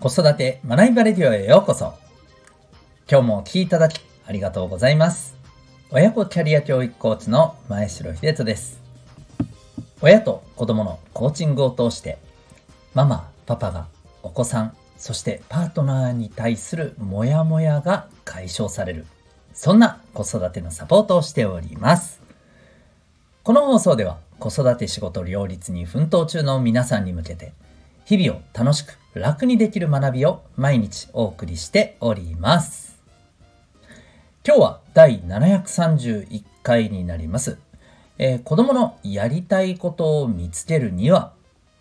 [0.00, 1.92] 子育て学びバレディオへようこそ。
[3.06, 5.36] 今日もお聴きいただきありがとうございます。
[5.90, 8.80] 親子キャリア教育コーチの前城秀人です。
[10.00, 12.16] 親と子供のコーチングを通して、
[12.94, 13.88] ママ、パパが
[14.22, 19.04] お子さん、そしてパートナーに対するモヤモヤが解消される。
[19.52, 22.22] そんな子育てのサポートをしております。
[23.42, 27.52] この放送では子育て仕事両立に奮闘中の皆さんに向けて、
[28.06, 33.00] 日々を楽しく楽にできる学びを毎日お送りしております。
[34.46, 37.58] 今日は第731回になります。
[38.18, 41.32] えー、子供のやりたいことを見つけるには、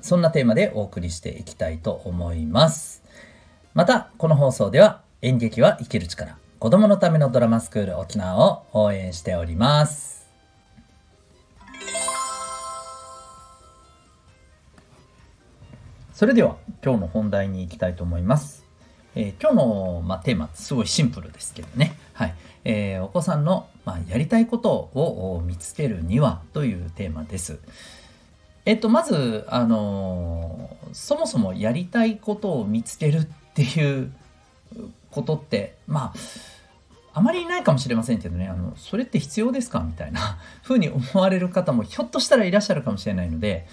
[0.00, 3.04] そんなテーマでお送りしていきたいと思います。
[3.72, 10.21] また、この放送では演劇は生きる力、子供のためのドラマスクール沖縄を応援しております。
[16.22, 18.64] それでは今日の本題に行きたいと思います。
[19.16, 21.98] えー、今日の、まあ、テーマすごいシンプルですけどね。
[22.12, 22.34] はい。
[22.64, 27.58] えー、お子さんの、まあ、やりたいことを見つけるにはというテーマです。
[28.66, 34.12] えっと、まず、あの、そもそもやりたいことを見つけるっていう
[35.10, 43.66] ことって、まあ、あまりいないかもしれませんけどね、あの、それって必要ですかみたいな風に思われる方もひょっとしたらいらっしゃるかもしれないので、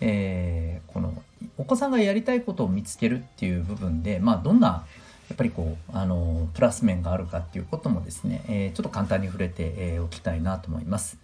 [0.00, 1.12] えー、この
[1.58, 4.86] お子さんがやりたいことを見つけるっていう部分で、まあ、どんな
[5.28, 11.18] やっぱりこうあのプラス面があるかっていうこともですね、えー、ちょっと簡単に触れて、えー、おきたいなと思います。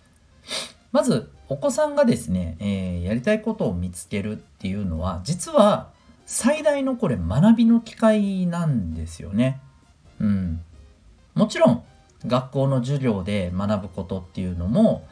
[0.91, 5.89] まずお子さんがですね、えー、やりたいことを見つけるっていうのは実は
[6.27, 9.61] 最大のこれ学びの機会なんですよね。
[10.21, 10.61] うん、
[11.35, 11.85] もちろん
[12.27, 15.07] 学校の授業で学ぶことっていうのも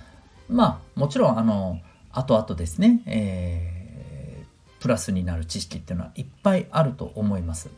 [0.48, 1.80] まあもちろんあの
[2.12, 3.69] 後々ですね、えー、
[4.80, 7.70] プラスになる知識っていうのはいっぱいあると思います。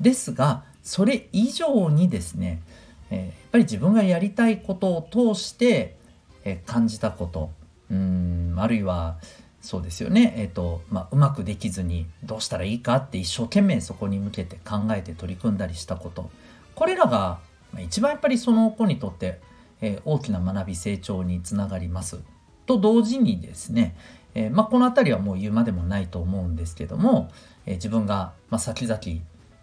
[0.00, 2.62] ですがそれ以上にですね、
[3.10, 5.96] えー、やっぱり自分がやりたいことを通して、
[6.44, 7.50] えー、感じたこと
[7.90, 9.18] うんあるいは
[9.60, 16.28] そうですよね、えーとまあ、うまくできずにどうしたらいいかって一生懸命そこに向けて考えて取り組んだりしたこと
[16.74, 17.38] これらが
[17.82, 19.40] 一番やっぱりその子にとって、
[19.80, 22.20] えー、大きな学び成長につながります。
[22.66, 23.96] と同時にですね、
[24.34, 27.30] えー、まあ、この辺りはもう言うまでもないと思うんですけども、
[27.66, 28.98] えー、自分が、まあ先々、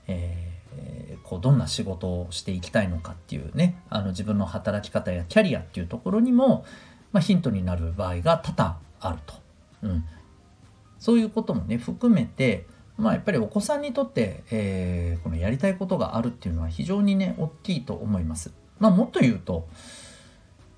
[0.07, 6.65] えー、こうどんな仕事をしていきたいのかっていうねあの自分の働き方やキャリアっていうところにも、
[7.11, 9.33] まあ、ヒントになる場合が多々あると、
[9.83, 10.05] うん、
[10.99, 12.65] そういうこともね含めて
[12.97, 18.51] まあやっぱりお子さんにとって、えー、このやりたいことがあるっていうのは非常にね大きいと思います。
[18.79, 19.67] まあもっと言うと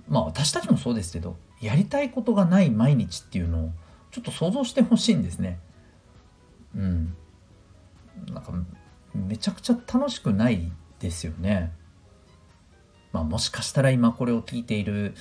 [0.08, 3.72] まあ私たちもそうですけどやりたいことがない毎日っていうのを
[4.14, 5.60] ちょっと想像してほしいんですね。
[6.76, 7.16] うん。
[8.32, 8.54] なんか
[9.14, 11.74] めちゃくちゃ楽しくないですよね。
[13.12, 15.16] まあもしかしたら今これを聞いている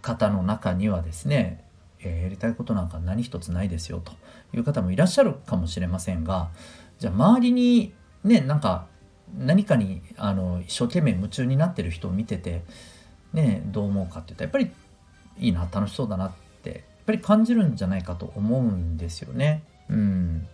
[0.00, 1.64] 方の中にはですね、
[2.00, 4.12] えー、やりたいことなんか何一つないですよと
[4.56, 6.50] いう方もいらっしゃるかもしれませんが
[6.98, 7.92] じゃあ周りに
[8.22, 8.86] ねなんか
[9.36, 12.62] 何かにあの一生懸命夢中になってる人を見てて
[13.32, 14.74] ねどう思うかって言ったらやっぱ
[15.38, 16.32] りいいな楽しそうだなっ
[16.62, 19.62] てぱり感じるんじゃないかと思うんですよね。
[19.88, 20.46] うん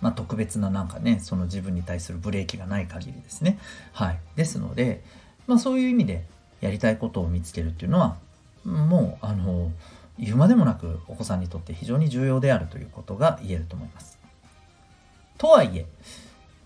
[0.00, 3.58] まあ、特別ななんかねその自分に対するブレーキがない限りですね。
[3.92, 5.02] はい、ですので、
[5.48, 6.24] まあ、そういう意味で
[6.60, 8.16] やりたいことを見つけるっていうのは
[8.64, 9.72] もうあの
[10.18, 14.18] 言うまでもなくお子さんにとって非常に重要であるということが言えると思います。
[15.36, 15.86] とはいえ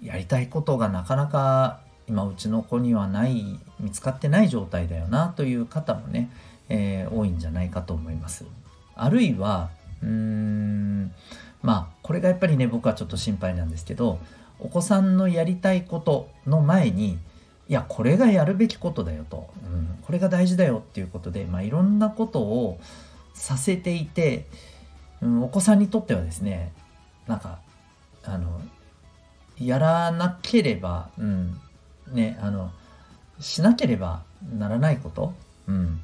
[0.02, 6.30] やりたいことがなかなか今うちの子にはない見つかってない状態だよなという方もね
[6.68, 8.44] えー、多いんじゃないかと思います。
[8.94, 9.70] あるいは
[10.02, 11.12] うーん
[11.62, 14.18] まあこれがやっぱりね僕はちょっと心配なんですけど
[14.58, 17.18] お子さんのやりたいことの前に
[17.68, 22.80] いやこれがやるべきことだよと、うん、これが大事だよっていうことで、まあ、いろんなことを
[23.34, 24.46] させていて、
[25.20, 26.72] うん、お子さんにとってはですね
[27.26, 27.58] なんか
[28.24, 28.60] あの
[29.60, 31.60] やらなければ、うん、
[32.12, 32.70] ねあの
[33.38, 34.22] しなければ
[34.56, 35.34] ならないこと、
[35.66, 36.00] うん、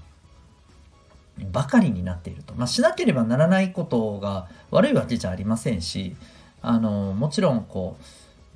[1.50, 2.54] ばかりになっていると。
[2.54, 6.16] まあ、しなければならないことが悪いわけじゃありませんし、
[6.62, 7.96] あのもちろんこ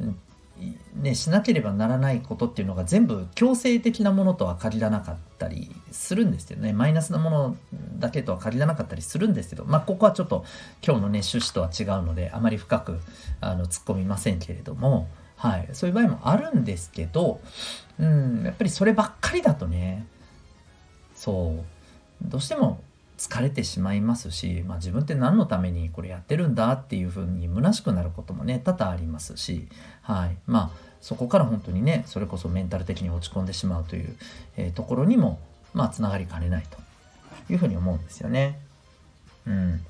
[0.01, 0.05] う、
[0.95, 6.73] ね、しなければならないことっていうのが全部強制的なものとは限らなかったりするんですけどね。
[6.73, 7.57] マイナスなもの
[7.99, 10.45] だけとは限らなかったりするんですけどまあここはちょっと
[10.85, 12.99] 今日のね趣旨とは違うのであまり深く
[13.41, 17.41] あの突っ込みませんけれども、はい、そういう場合もあるんですけど、
[18.01, 20.07] うん、やっぱりそればっかりだとね
[21.15, 21.78] そう。
[22.23, 22.81] どうしても
[23.19, 29.67] 疲れてしまいますし、まあ、自分って何のためにこれやってるんだっていうふうに虚しくなることもね多々ありますし、
[30.03, 34.17] はい、まあそこから本当にねそれこそメンタル的に落ち込んでしまうという、
[34.56, 35.41] えー、ところにも
[35.75, 36.79] まあつながりかねないと
[37.53, 38.61] いうふうに思うんですよね。
[39.47, 39.81] うん、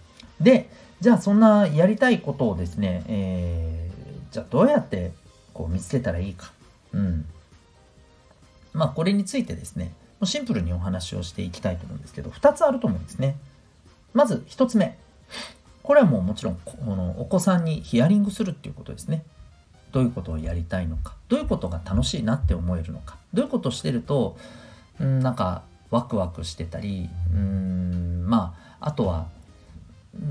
[0.40, 0.70] で
[1.00, 5.12] じゃあそんなやりたいことをですね、えー、じゃあどうやって
[5.52, 6.52] こう見つけたらいいか。
[6.92, 7.26] うん、
[8.72, 9.92] まあこれについてですね
[10.24, 13.36] シンプルにお話をしていきたいと思うんですけど、2つあると思うんですね。
[14.14, 14.98] まず1つ目。
[15.82, 19.24] これはもうもちろんこのお子さんにヒアリングするっていうことですね。
[19.92, 24.36] どういうことをやりたいのか、どういうことが楽しいなって思えるのか、どういうことをしてると、
[25.00, 29.28] うん、なんかワクワクしてたり、うーん、まあ、あとは、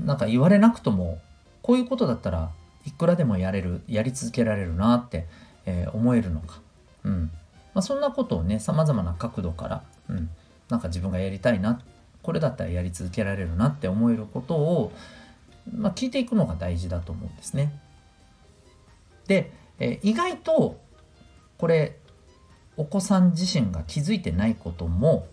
[0.04, 1.18] なんか言われなくとも、
[1.62, 2.50] こういうことだったら
[2.86, 5.26] いくらでもやれる、やり続けられるなって、
[5.66, 6.60] えー、思えるのか。
[7.04, 7.30] うん。
[7.78, 10.28] まあ、そんなことをねさまざまな角度から、うん、
[10.68, 11.80] なんか自分がやりたいな
[12.22, 14.92] これだったらやり続けられるなって思えることを、
[15.72, 17.80] まあ、聞いていくのが大事だと思うんですね。
[19.28, 20.80] で、え意外と
[21.56, 21.96] これ
[22.76, 25.28] お子さん自身が気づいてないことも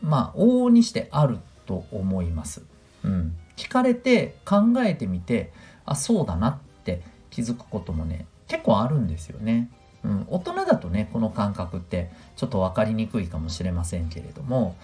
[0.00, 2.62] まあ往々にしてあると思います。
[3.02, 5.52] うん、聞かれて考えてみて
[5.84, 9.68] あそうだなって気づくこともね結構あるんですよね。
[10.04, 14.76] うん、大人だとねこの感覚ってちょっと分かりにくいかもしれませんけれども、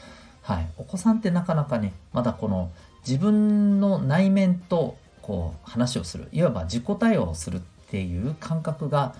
[0.43, 2.71] はい、お子さんってなかなかねまだこの
[3.07, 9.15] 自分の内面とこう話をするいわば自己対応をするっていう感覚が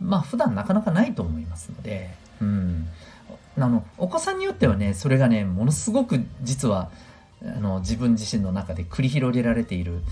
[0.00, 2.10] まあ普段なかなかないと思いますので、
[2.40, 2.88] うん、
[3.58, 6.90] あのお子さんによってはねそれがねものすごく実は
[7.42, 10.02] あの自分自身の中で繰り広げられている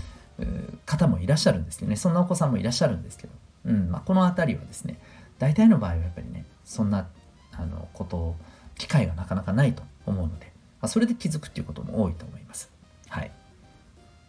[0.85, 1.95] 方もいらっしゃるんですけどね。
[1.95, 3.33] そんなお子さんもいらっしゃるんですけど、
[3.65, 3.91] うん。
[3.91, 4.97] まあ、この辺りはですね
[5.39, 7.07] 大体の場合はやっぱりねそんな
[7.53, 8.35] あのことを
[8.77, 10.45] 機会がなかなかないと思うので、
[10.81, 12.71] まあ、それで気づくっていうことも多いと思います。
[13.09, 13.31] はい、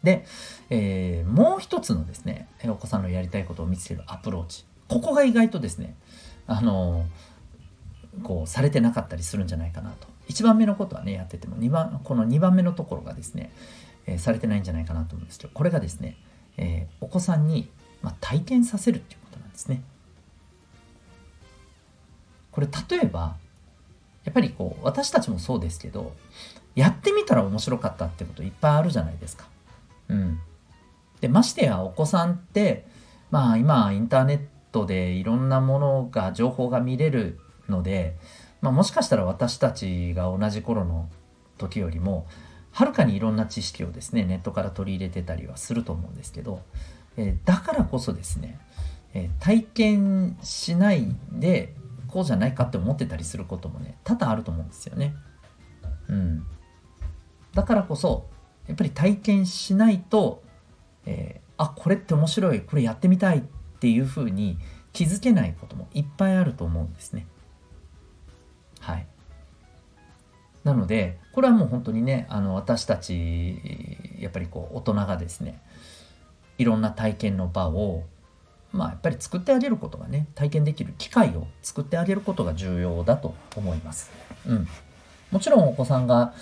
[0.03, 0.25] で、
[0.71, 5.95] えー、もう一つのですねお子さんのやりたいことを見つけるアプローチここが意外とですね
[6.47, 7.07] あの
[8.23, 13.53] こうされてなかったりするんじゃないかなと1番目のことはねやってても2番この2番目のところがですね、
[14.07, 16.17] えー、されてないんじゃないかなと思うんですけどこれがですね、
[16.57, 17.69] えー、お子さんに、
[18.03, 19.83] まあ、体験させるっていうことなんですね。
[22.53, 23.37] これ例えば
[24.25, 26.13] やっぱりこう私たちもそうですけど
[26.75, 29.47] やってみたら面白かったってこといっぱいあるじゃないですか。
[30.09, 30.41] うん、
[31.21, 32.87] でましてやお子さんって
[33.31, 34.41] まあ今インターネッ
[34.73, 37.39] トでいろんなものが情報が見れる
[37.69, 38.17] ので、
[38.61, 41.09] まあ、もしかしたら私たちが同じ頃の
[41.59, 42.27] 時よりも
[42.73, 46.63] はるかにいろんな知識をですねネットから取り入れてたりはすると思うんですけど、
[47.17, 48.59] えー、だからこそですね、
[49.15, 51.75] えー、体験しないで
[52.11, 55.15] こうじゃないかって思ってたりすることもね多々あると思うんですよね。
[56.09, 56.45] うん、
[57.55, 58.29] だからこそ
[58.67, 60.43] やっぱり体験しないと、
[61.07, 63.43] えー、あこれって面白いこれやってみたいっ
[63.79, 64.59] ていうふうに
[64.93, 67.27] 気づけないこともいっぱいあると思うんですね。
[68.81, 69.07] はい。
[70.65, 73.59] なのでこれはもう本当にねあの私たち
[74.19, 75.61] やっぱりこう大人がですね
[76.59, 78.05] いろんな体験の場を
[78.73, 84.11] まあ、やっぱり作ってあげることがね体験できる機会を作ってあげることが重要だと思います。
[84.47, 84.69] うん、
[85.31, 86.35] もちろんお子さんが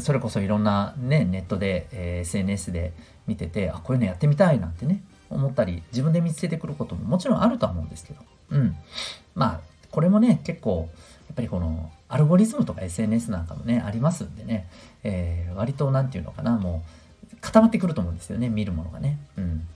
[0.00, 2.92] それこそいろんな、ね、ネットで、えー、SNS で
[3.26, 8.20] 見ててあこういうのやってみたいなんてね思ったり自分で見つけてくることももちろんあるとは思うんですけど、
[8.50, 8.76] うん、
[9.34, 9.60] まあ
[9.90, 10.88] これもね結構
[11.28, 14.68] やっぱりこのアルゴリズムとか SNS なんかもねありますんでね、
[15.02, 16.84] えー、割と何て言うのかなも
[17.32, 19.18] う固まってくると思うんですよね見るものがね。
[19.36, 19.68] うん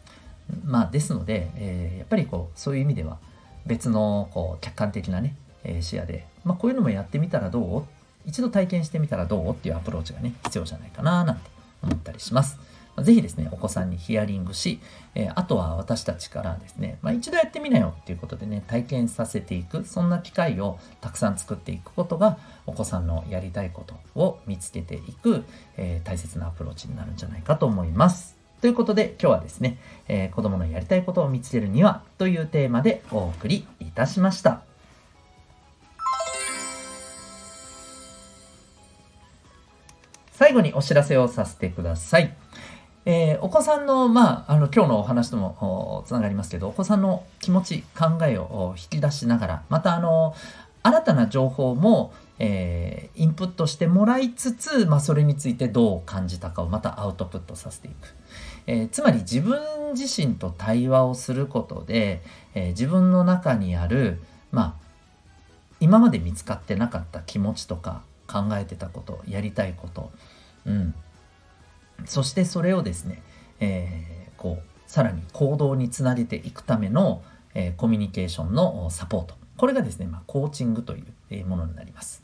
[0.64, 3.18] まあ、ですので、えー、やっぱりこうそういう意味では
[3.66, 7.84] 別のこう客観的なね、えー、視野で、まあ、こういうのもやってみたらどう？
[8.26, 9.50] 一度体験してみたらどう？
[9.50, 11.50] っていうアプローチがね必要じゃないかななんて
[11.82, 12.58] 思ったりします。
[13.02, 14.80] ぜひですね、お子さんにヒアリングし、
[15.14, 25.44] えー、あとは私たちからですね、まあ、一度やってみなよっていうことでね、体験させていく、そんな機会をたくさん作っていくことが、お子さんのやりたいことを見つけていく、
[25.76, 28.37] えー、大切なアプローチになるんじゃないかと思います。
[28.60, 34.62] ということで今日はですね、えー、子供のやりたいことを見つけるにはというテーマでお送りいたしました。
[40.32, 42.34] 最後にお知らせをさせてください。
[43.04, 50.34] えー、お子さんの、まあ、あの今日のお話ともつながりますけどお子さんの気持ち考えを引き出しながらまたあの
[50.82, 58.14] 新たな情報もえー、インプットしてもらいつつ、まあ、それについてどう感じたかをまたアウトプットさせていく。
[58.66, 62.22] えー、つまり自分自身と対話をすることで、
[62.54, 64.20] えー、自分の中にある、
[64.52, 64.86] まあ、
[65.80, 70.12] 今まで見つかってなかった気持ちとか考えてたことやりたいこと、
[70.66, 70.94] うん。
[72.04, 73.22] そしてそれをですね、
[73.58, 77.22] えー、こう、さらに行動につなげていくための、
[77.54, 79.37] えー、コミュニケーションのサポート。
[79.58, 81.02] これがですね、まあ、コーチングとい
[81.40, 82.22] うものになります。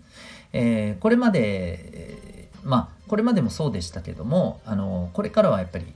[0.53, 5.93] えー、これまで、えー、まあ、これまでもそうでしたけども、あのこれからはやっぱり、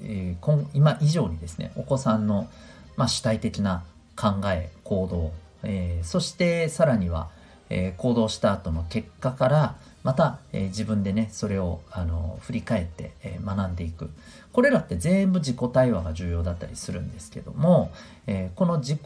[0.00, 2.48] えー、今以上にですね、お子さんの、
[2.96, 3.82] まあ、主体的な
[4.16, 5.32] 考え、行動、
[5.64, 7.28] えそしてさらには、
[7.68, 9.76] え行動した後の結果から、
[10.06, 14.08] また、えー、自分でねそれをあの振り返って、えー、学んでいく
[14.52, 17.90] これらって全部自己対話が重要だったりするんですけども、
[18.28, 19.00] えー、この自己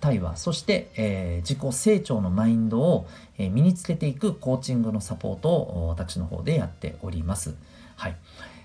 [0.00, 3.06] 対話そして、え自己成長のマインドを、
[3.38, 7.54] え身につけていくコーチングのサポートを私の方でやっております。
[7.96, 8.16] はい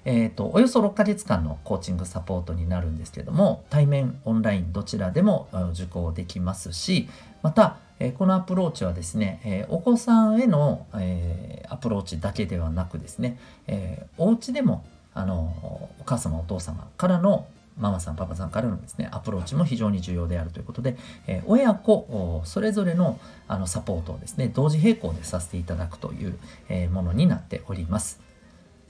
[0.06, 7.08] えーと、およそ6ヶ月間のコーチングサポートになるんですけども対面オンラインどちらでも受講できますし
[7.42, 17.46] またえこのアプローチはですね、えお子さんへの、えアプローチだけではなくですね、えお家でもあのお母様お父様からの
[17.78, 20.98] ママさんパパさんからのですねアプローチも非常に重要であるということで、
[21.28, 26.38] え親子それぞれのあのサポートをですね同時並行でさせていただくという、
[26.70, 28.33] えものになっております。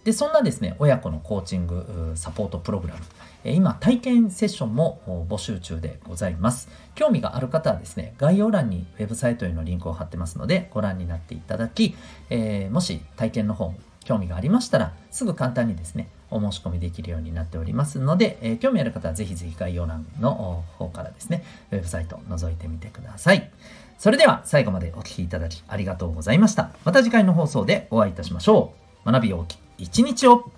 [0.03, 3.01] でそんなですね親子のコーチングサポートプログラム
[3.45, 6.69] 今体験セッションも募集中でございます。
[6.95, 11.95] 興味がある方はですね概要欄にウェブサイトへのリンクを貼ってますのでご覧になっていただき、
[12.29, 23.50] えー、もし体験の方も興味がありましたらすぐ簡単にですねお申し込みできるようになっておりますので、えー、興味ある方はぜひぜひ概要欄の方からですねウェブサイトを覗いてみてください。
[23.98, 26.72] それでは最後までお聴きいただきありがとうございました。
[26.83, 28.74] また次回の放送でお会いいたしましょ
[29.05, 29.12] う。
[29.12, 30.49] 学び大き一日を。